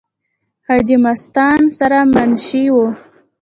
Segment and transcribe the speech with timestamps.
[0.67, 2.85] حاجې مستعان سره منشي وو۔